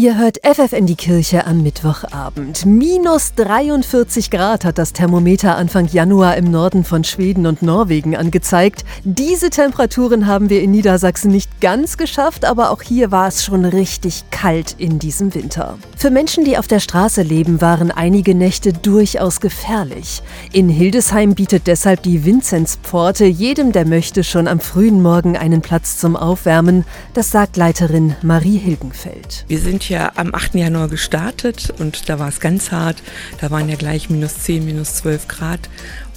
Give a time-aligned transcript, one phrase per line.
[0.00, 2.64] Ihr hört FF in die Kirche am Mittwochabend.
[2.64, 8.86] Minus 43 Grad hat das Thermometer Anfang Januar im Norden von Schweden und Norwegen angezeigt.
[9.04, 13.66] Diese Temperaturen haben wir in Niedersachsen nicht ganz geschafft, aber auch hier war es schon
[13.66, 15.76] richtig kalt in diesem Winter.
[15.98, 20.22] Für Menschen, die auf der Straße leben, waren einige Nächte durchaus gefährlich.
[20.50, 25.98] In Hildesheim bietet deshalb die Vinzenzpforte jedem, der möchte, schon am frühen Morgen einen Platz
[25.98, 26.86] zum Aufwärmen.
[27.12, 29.44] Das sagt Leiterin Marie Hilgenfeld.
[29.46, 30.54] Wir sind ja am 8.
[30.54, 33.02] Januar gestartet und da war es ganz hart.
[33.40, 35.68] Da waren ja gleich minus 10, minus 12 Grad.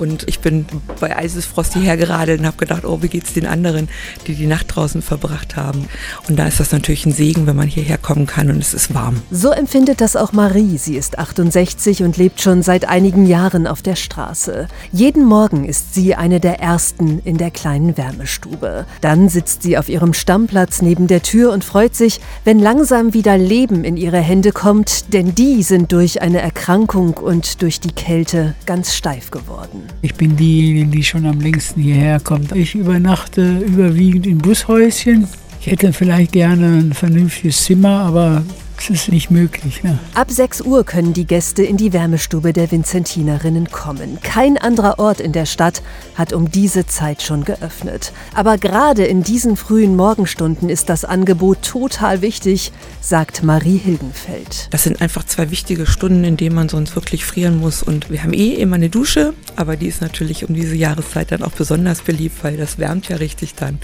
[0.00, 0.64] Und ich bin
[0.98, 3.88] bei Eisesfrost hierher geradelt und habe gedacht, oh, wie geht's den anderen,
[4.26, 5.88] die die Nacht draußen verbracht haben.
[6.26, 8.94] Und da ist das natürlich ein Segen, wenn man hierher kommen kann und es ist
[8.94, 9.22] warm.
[9.30, 10.78] So empfindet das auch Marie.
[10.78, 14.68] Sie ist 68 und lebt schon seit einigen Jahren auf der Straße.
[14.90, 18.86] Jeden Morgen ist sie eine der ersten in der kleinen Wärmestube.
[19.02, 23.36] Dann sitzt sie auf ihrem Stammplatz neben der Tür und freut sich, wenn langsam wieder
[23.36, 28.54] Leben in ihre Hände kommt, denn die sind durch eine Erkrankung und durch die Kälte
[28.64, 29.89] ganz steif geworden.
[30.02, 32.52] Ich bin diejenige, die schon am längsten hierher kommt.
[32.52, 35.26] Ich übernachte überwiegend in Bushäuschen.
[35.60, 38.42] Ich hätte vielleicht gerne ein vernünftiges Zimmer, aber
[38.88, 39.82] das ist nicht möglich.
[39.82, 39.98] Ne?
[40.14, 44.18] Ab 6 Uhr können die Gäste in die Wärmestube der Vinzentinerinnen kommen.
[44.22, 45.82] Kein anderer Ort in der Stadt
[46.14, 48.12] hat um diese Zeit schon geöffnet.
[48.34, 54.68] Aber gerade in diesen frühen Morgenstunden ist das Angebot total wichtig, sagt Marie Hilgenfeld.
[54.70, 57.82] Das sind einfach zwei wichtige Stunden, in denen man sonst wirklich frieren muss.
[57.82, 61.42] Und wir haben eh immer eine Dusche, aber die ist natürlich um diese Jahreszeit dann
[61.42, 63.78] auch besonders beliebt, weil das wärmt ja richtig dann.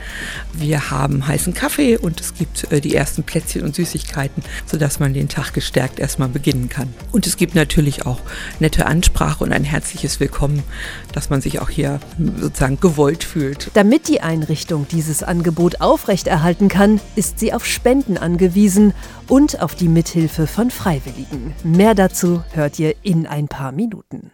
[0.54, 5.00] Wir haben heißen Kaffee und es gibt äh, die ersten Plätzchen und Süßigkeiten, sodass dass
[5.00, 6.94] man den Tag gestärkt erstmal beginnen kann.
[7.10, 8.20] Und es gibt natürlich auch
[8.60, 10.62] nette Ansprache und ein herzliches Willkommen,
[11.12, 11.98] dass man sich auch hier
[12.40, 13.68] sozusagen gewollt fühlt.
[13.74, 18.94] Damit die Einrichtung dieses Angebot aufrechterhalten kann, ist sie auf Spenden angewiesen
[19.26, 21.52] und auf die Mithilfe von Freiwilligen.
[21.64, 24.30] Mehr dazu hört ihr in ein paar Minuten.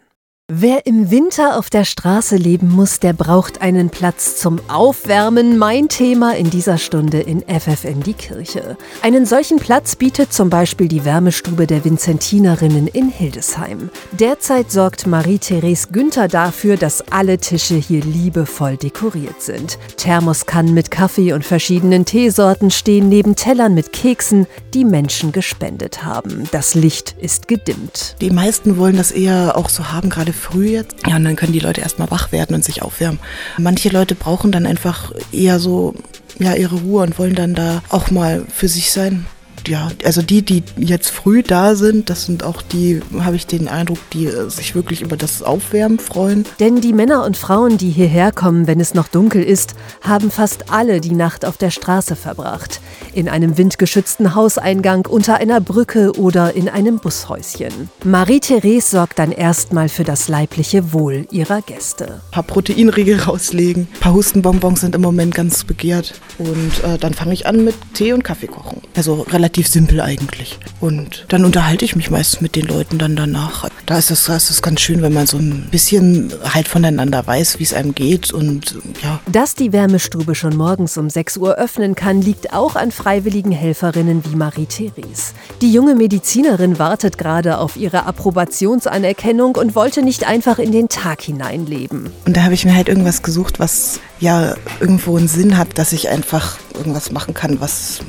[0.54, 5.56] Wer im Winter auf der Straße leben muss, der braucht einen Platz zum Aufwärmen.
[5.56, 8.76] Mein Thema in dieser Stunde in FFN die Kirche.
[9.00, 13.88] Einen solchen Platz bietet zum Beispiel die Wärmestube der Vinzentinerinnen in Hildesheim.
[14.10, 19.78] Derzeit sorgt Marie-Therese Günther dafür, dass alle Tische hier liebevoll dekoriert sind.
[19.96, 26.46] Thermoskannen mit Kaffee und verschiedenen Teesorten stehen neben Tellern mit Keksen, die Menschen gespendet haben.
[26.52, 28.16] Das Licht ist gedimmt.
[28.20, 30.96] Die meisten wollen das eher auch so haben, gerade früh jetzt.
[31.06, 33.20] Ja, und dann können die Leute erstmal wach werden und sich aufwärmen.
[33.58, 35.94] Manche Leute brauchen dann einfach eher so
[36.38, 39.26] ja, ihre Ruhe und wollen dann da auch mal für sich sein
[39.68, 43.68] ja, also die, die jetzt früh da sind, das sind auch die, habe ich den
[43.68, 46.44] Eindruck, die äh, sich wirklich über das Aufwärmen freuen.
[46.60, 50.70] Denn die Männer und Frauen, die hierher kommen, wenn es noch dunkel ist, haben fast
[50.70, 52.80] alle die Nacht auf der Straße verbracht.
[53.12, 57.90] In einem windgeschützten Hauseingang, unter einer Brücke oder in einem Bushäuschen.
[58.04, 62.04] Marie-Therese sorgt dann erstmal für das leibliche Wohl ihrer Gäste.
[62.04, 66.20] Ein paar Proteinriegel rauslegen, ein paar Hustenbonbons sind im Moment ganz begehrt.
[66.38, 68.80] Und äh, dann fange ich an mit Tee und Kaffee kochen.
[68.94, 70.58] Also relativ relativ simpel eigentlich.
[70.80, 73.68] Und dann unterhalte ich mich meistens mit den Leuten dann danach.
[73.84, 77.58] Da ist es, das ist ganz schön, wenn man so ein bisschen halt voneinander weiß,
[77.58, 79.20] wie es einem geht und ja.
[79.30, 84.24] Dass die Wärmestube schon morgens um 6 Uhr öffnen kann, liegt auch an freiwilligen Helferinnen
[84.24, 85.34] wie Marie-Therese.
[85.60, 91.20] Die junge Medizinerin wartet gerade auf ihre Approbationsanerkennung und wollte nicht einfach in den Tag
[91.20, 92.10] hineinleben.
[92.24, 95.92] Und da habe ich mir halt irgendwas gesucht, was ja irgendwo einen Sinn hat, dass
[95.92, 98.00] ich einfach irgendwas machen kann, was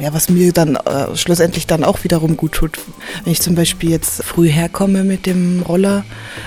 [0.00, 2.78] ja, was mir dann äh, schlussendlich dann auch wiederum gut tut.
[3.24, 6.04] Wenn ich zum Beispiel jetzt früh herkomme mit dem Roller,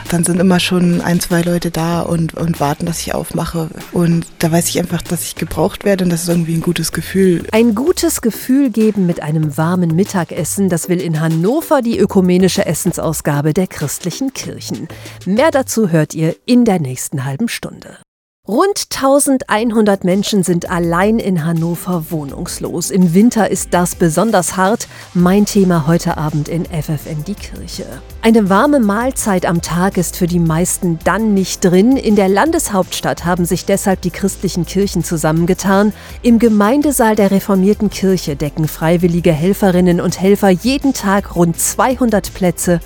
[0.09, 3.69] dann sind immer schon ein, zwei Leute da und, und warten, dass ich aufmache.
[3.91, 6.91] Und da weiß ich einfach, dass ich gebraucht werde und das ist irgendwie ein gutes
[6.91, 7.45] Gefühl.
[7.51, 13.53] Ein gutes Gefühl geben mit einem warmen Mittagessen, das will in Hannover die ökumenische Essensausgabe
[13.53, 14.87] der christlichen Kirchen.
[15.25, 17.97] Mehr dazu hört ihr in der nächsten halben Stunde.
[18.49, 22.89] Rund 1100 Menschen sind allein in Hannover wohnungslos.
[22.89, 24.87] Im Winter ist das besonders hart.
[25.13, 27.85] Mein Thema heute Abend in FFN die Kirche.
[28.23, 31.95] Eine warme Mahlzeit am Tag ist für die meisten dann nicht drin.
[31.95, 35.93] In der Landeshauptstadt haben sich deshalb die christlichen Kirchen zusammengetan.
[36.23, 42.79] Im Gemeindesaal der reformierten Kirche decken freiwillige Helferinnen und Helfer jeden Tag rund 200 Plätze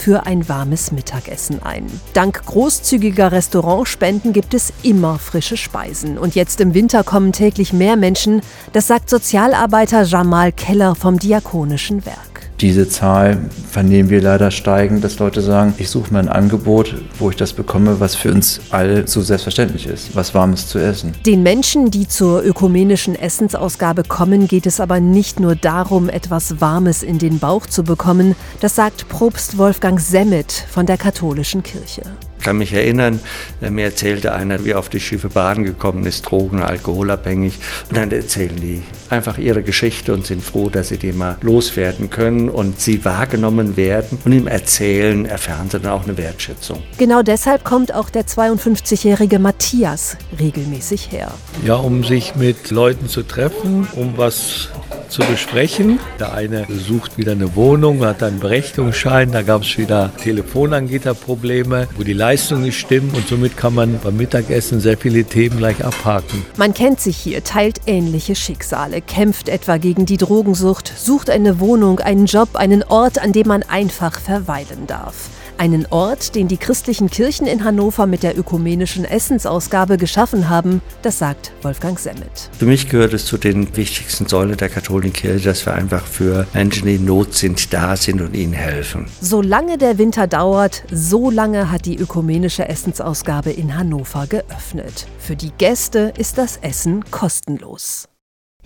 [0.00, 1.86] für ein warmes Mittagessen ein.
[2.14, 6.16] Dank großzügiger Restaurantspenden gibt es immer frische Speisen.
[6.16, 8.40] Und jetzt im Winter kommen täglich mehr Menschen,
[8.72, 12.29] das sagt Sozialarbeiter Jamal Keller vom Diakonischen Werk.
[12.60, 13.38] Diese Zahl
[13.70, 17.54] vernehmen wir leider steigen, dass Leute sagen, ich suche mir ein Angebot, wo ich das
[17.54, 21.14] bekomme, was für uns alle so selbstverständlich ist, was Warmes zu essen.
[21.24, 27.02] Den Menschen, die zur ökumenischen Essensausgabe kommen, geht es aber nicht nur darum, etwas Warmes
[27.02, 28.36] in den Bauch zu bekommen.
[28.60, 32.02] Das sagt Propst Wolfgang Semmet von der katholischen Kirche.
[32.40, 33.20] Ich kann mich erinnern,
[33.60, 37.58] äh, mir erzählte einer, wie er auf die Schiffe Baden gekommen ist, drogen, alkoholabhängig.
[37.90, 42.08] Und dann erzählen die einfach ihre Geschichte und sind froh, dass sie die mal loswerden
[42.08, 44.16] können und sie wahrgenommen werden.
[44.24, 46.82] Und im Erzählen erfahren sie dann auch eine Wertschätzung.
[46.96, 51.32] Genau deshalb kommt auch der 52-jährige Matthias regelmäßig her.
[51.66, 54.70] Ja, um sich mit Leuten zu treffen, um was
[55.10, 55.98] zu besprechen.
[56.18, 62.02] Der eine sucht wieder eine Wohnung, hat einen Berechtigungsschein, da gab es wieder Telefonanbieterprobleme, wo
[62.02, 66.44] die Leistungen nicht stimmen und somit kann man beim Mittagessen sehr viele Themen gleich abhaken.
[66.56, 72.00] Man kennt sich hier, teilt ähnliche Schicksale, kämpft etwa gegen die Drogensucht, sucht eine Wohnung,
[72.00, 75.30] einen Job, einen Ort, an dem man einfach verweilen darf.
[75.60, 81.18] Einen Ort, den die christlichen Kirchen in Hannover mit der ökumenischen Essensausgabe geschaffen haben, das
[81.18, 82.48] sagt Wolfgang Semmet.
[82.58, 86.46] Für mich gehört es zu den wichtigsten Säulen der katholischen Kirche, dass wir einfach für
[86.54, 89.04] Menschen, die in Not sind, da sind und ihnen helfen.
[89.20, 95.06] Solange der Winter dauert, so lange hat die ökumenische Essensausgabe in Hannover geöffnet.
[95.18, 98.09] Für die Gäste ist das Essen kostenlos.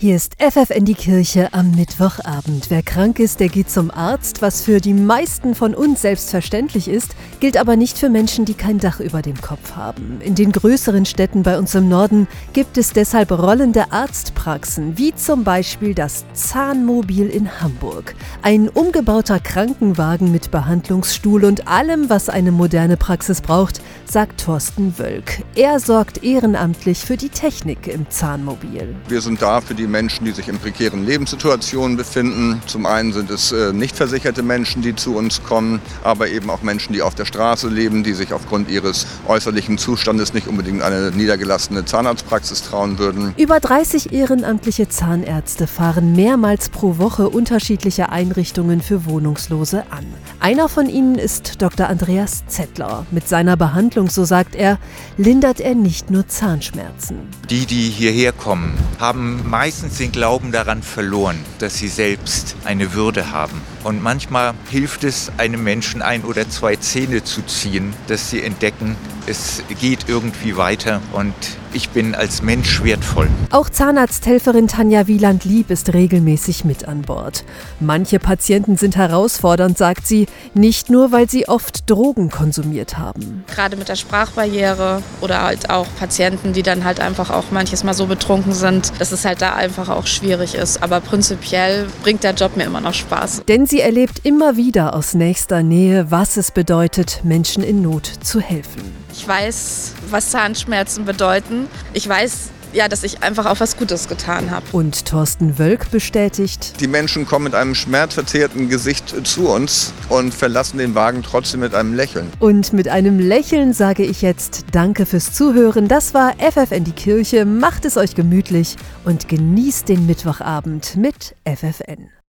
[0.04, 2.68] Hier ist FFN die Kirche am Mittwochabend.
[2.68, 7.16] Wer krank ist, der geht zum Arzt, was für die meisten von uns selbstverständlich ist,
[7.40, 10.20] gilt aber nicht für Menschen, die kein Dach über dem Kopf haben.
[10.20, 15.42] In den größeren Städten bei uns im Norden gibt es deshalb rollende Arztpraxen, wie zum
[15.42, 18.14] Beispiel das Zahnmobil in Hamburg.
[18.42, 25.42] Ein umgebauter Krankenwagen mit Behandlungsstuhl und allem, was eine moderne Praxis braucht, sagt Thorsten Wölk.
[25.54, 28.94] Er sorgt ehrenamtlich für die Technik im Zahnmobil.
[29.08, 32.60] Wir sind da für die Menschen, die sich in prekären Lebenssituationen befinden.
[32.66, 36.62] Zum einen sind es äh, nicht versicherte Menschen, die zu uns kommen, aber eben auch
[36.62, 41.12] Menschen, die auf der Straße leben, die sich aufgrund ihres äußerlichen Zustandes nicht unbedingt eine
[41.12, 43.34] niedergelassene Zahnarztpraxis trauen würden.
[43.36, 50.04] Über 30 ehrenamtliche Zahnärzte fahren mehrmals pro Woche unterschiedliche Einrichtungen für Wohnungslose an.
[50.40, 51.86] Einer von ihnen ist Dr.
[51.86, 53.06] Andreas Zettler.
[53.12, 54.80] Mit seiner Behandlung, so sagt er,
[55.18, 57.18] lindert er nicht nur Zahnschmerzen.
[57.48, 63.32] Die, die hierher kommen, haben meistens den Glauben daran verloren, dass sie selbst eine Würde
[63.32, 63.60] haben.
[63.84, 68.96] Und manchmal hilft es einem Menschen ein oder zwei Zähne zu ziehen, dass sie entdecken,
[69.26, 71.34] es geht irgendwie weiter und
[71.74, 73.28] ich bin als Mensch wertvoll.
[73.50, 77.44] Auch Zahnarzthelferin Tanja Wieland-Lieb ist regelmäßig mit an Bord.
[77.80, 83.44] Manche Patienten sind herausfordernd, sagt sie, nicht nur, weil sie oft Drogen konsumiert haben.
[83.48, 87.94] Gerade mit der Sprachbarriere oder halt auch Patienten, die dann halt einfach auch manches Mal
[87.94, 90.82] so betrunken sind, dass es halt da einfach auch schwierig ist.
[90.82, 93.42] Aber prinzipiell bringt der Job mir immer noch Spaß.
[93.48, 98.38] Denn sie erlebt immer wieder aus nächster Nähe, was es bedeutet, Menschen in Not zu
[98.38, 98.80] helfen.
[99.12, 101.66] Ich weiß, was Zahnschmerzen bedeuten.
[101.92, 104.64] Ich weiß, ja, dass ich einfach auch was Gutes getan habe.
[104.70, 110.78] Und Thorsten Wölk bestätigt, Die Menschen kommen mit einem schmerzverzerrten Gesicht zu uns und verlassen
[110.78, 112.30] den Wagen trotzdem mit einem Lächeln.
[112.38, 115.88] Und mit einem Lächeln sage ich jetzt Danke fürs Zuhören.
[115.88, 117.44] Das war FFN die Kirche.
[117.44, 122.10] Macht es euch gemütlich und genießt den Mittwochabend mit FFN.